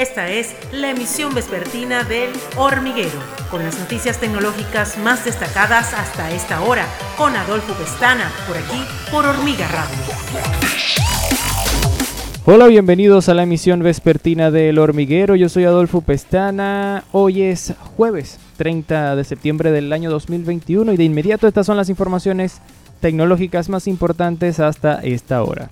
[0.00, 6.62] Esta es la emisión vespertina del Hormiguero, con las noticias tecnológicas más destacadas hasta esta
[6.62, 6.86] hora,
[7.18, 9.98] con Adolfo Pestana, por aquí, por Hormiga Radio.
[12.46, 15.36] Hola, bienvenidos a la emisión vespertina del Hormiguero.
[15.36, 17.04] Yo soy Adolfo Pestana.
[17.12, 21.90] Hoy es jueves 30 de septiembre del año 2021 y de inmediato estas son las
[21.90, 22.62] informaciones
[23.00, 25.68] tecnológicas más importantes hasta esta hora.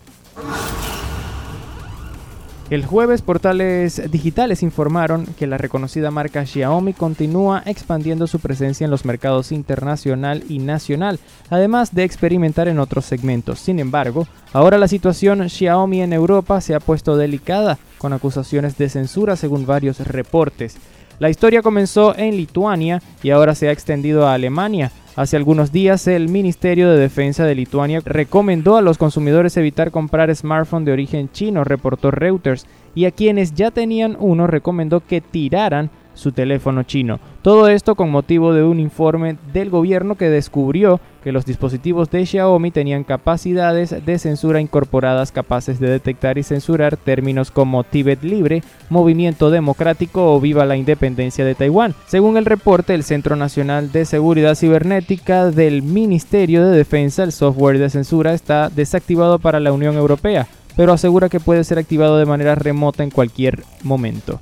[2.70, 8.90] El jueves, portales digitales informaron que la reconocida marca Xiaomi continúa expandiendo su presencia en
[8.90, 11.18] los mercados internacional y nacional,
[11.48, 13.58] además de experimentar en otros segmentos.
[13.58, 18.90] Sin embargo, ahora la situación Xiaomi en Europa se ha puesto delicada, con acusaciones de
[18.90, 20.76] censura según varios reportes.
[21.18, 24.92] La historia comenzó en Lituania y ahora se ha extendido a Alemania.
[25.16, 30.32] Hace algunos días el Ministerio de Defensa de Lituania recomendó a los consumidores evitar comprar
[30.32, 35.90] smartphones de origen chino, reportó Reuters, y a quienes ya tenían uno recomendó que tiraran
[36.18, 37.20] su teléfono chino.
[37.42, 42.26] Todo esto con motivo de un informe del gobierno que descubrió que los dispositivos de
[42.26, 48.62] Xiaomi tenían capacidades de censura incorporadas capaces de detectar y censurar términos como Tíbet libre,
[48.90, 51.94] movimiento democrático o viva la independencia de Taiwán.
[52.06, 57.78] Según el reporte del Centro Nacional de Seguridad Cibernética del Ministerio de Defensa, el software
[57.78, 62.26] de censura está desactivado para la Unión Europea, pero asegura que puede ser activado de
[62.26, 64.40] manera remota en cualquier momento.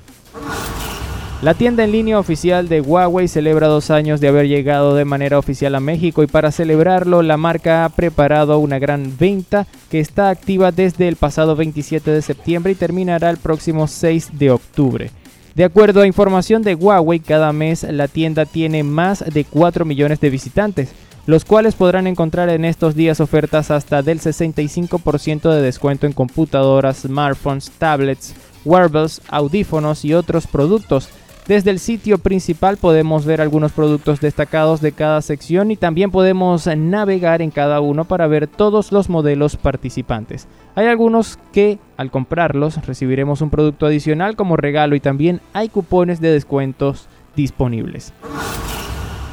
[1.43, 5.37] La tienda en línea oficial de Huawei celebra dos años de haber llegado de manera
[5.37, 10.31] oficial a México y para celebrarlo la marca ha preparado una gran venta que está
[10.31, 15.11] activa desde el pasado 27 de septiembre y terminará el próximo 6 de octubre.
[15.53, 20.19] De acuerdo a información de Huawei, cada mes la tienda tiene más de 4 millones
[20.19, 20.89] de visitantes,
[21.27, 27.01] los cuales podrán encontrar en estos días ofertas hasta del 65% de descuento en computadoras,
[27.01, 28.33] smartphones, tablets,
[28.65, 31.09] wearables, audífonos y otros productos
[31.47, 36.67] desde el sitio principal podemos ver algunos productos destacados de cada sección y también podemos
[36.67, 40.47] navegar en cada uno para ver todos los modelos participantes.
[40.75, 46.19] Hay algunos que al comprarlos recibiremos un producto adicional como regalo y también hay cupones
[46.19, 48.13] de descuentos disponibles.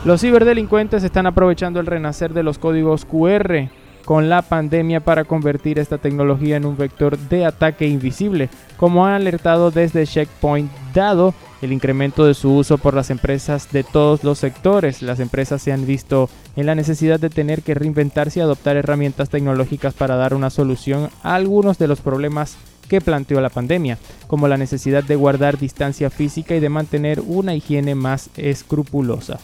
[0.04, 3.70] Los ciberdelincuentes están aprovechando el renacer de los códigos QR
[4.04, 9.14] con la pandemia para convertir esta tecnología en un vector de ataque invisible, como han
[9.14, 14.38] alertado desde Checkpoint dado el incremento de su uso por las empresas de todos los
[14.38, 15.00] sectores.
[15.00, 19.30] Las empresas se han visto en la necesidad de tener que reinventarse y adoptar herramientas
[19.30, 22.56] tecnológicas para dar una solución a algunos de los problemas
[22.88, 27.54] que planteó la pandemia, como la necesidad de guardar distancia física y de mantener una
[27.54, 29.40] higiene más escrupulosa.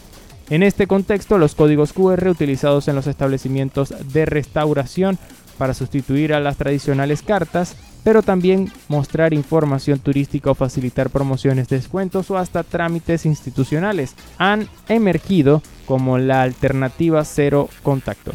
[0.51, 5.17] En este contexto, los códigos QR utilizados en los establecimientos de restauración
[5.57, 12.31] para sustituir a las tradicionales cartas pero también mostrar información turística o facilitar promociones, descuentos
[12.31, 18.31] o hasta trámites institucionales han emergido como la alternativa cero contacto.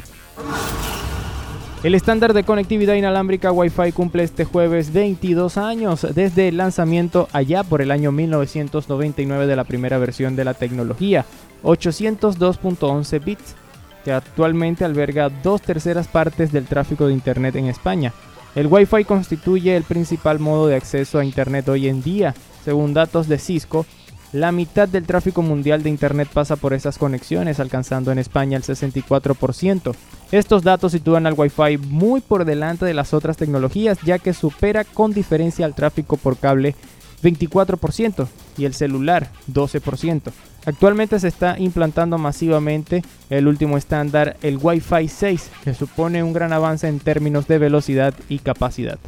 [1.83, 7.63] El estándar de conectividad inalámbrica Wi-Fi cumple este jueves 22 años desde el lanzamiento allá
[7.63, 11.27] por el año 1999 de la primera versión de la tecnología,
[11.67, 13.57] 802.11 bits,
[14.05, 18.13] que actualmente alberga dos terceras partes del tráfico de Internet en España.
[18.55, 22.35] El Wi-Fi constituye el principal modo de acceso a Internet hoy en día.
[22.65, 23.85] Según datos de Cisco,
[24.33, 28.63] la mitad del tráfico mundial de Internet pasa por esas conexiones, alcanzando en España el
[28.63, 29.95] 64%.
[30.33, 34.85] Estos datos sitúan al Wi-Fi muy por delante de las otras tecnologías, ya que supera
[34.85, 36.75] con diferencia al tráfico por cable
[37.23, 38.27] 24%
[38.57, 40.33] y el celular 12%.
[40.67, 46.53] Actualmente se está implantando masivamente el último estándar, el Wi-Fi 6, que supone un gran
[46.53, 48.99] avance en términos de velocidad y capacidad.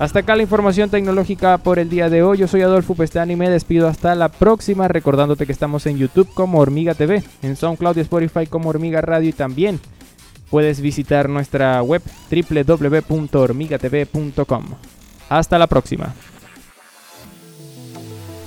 [0.00, 2.38] Hasta acá la información tecnológica por el día de hoy.
[2.38, 6.32] Yo soy Adolfo Pestani y me despido hasta la próxima, recordándote que estamos en YouTube
[6.34, 9.78] como Hormiga TV, en SoundCloud y Spotify como Hormiga Radio y también
[10.50, 14.64] puedes visitar nuestra web www.hormigatv.com.
[15.28, 16.14] Hasta la próxima.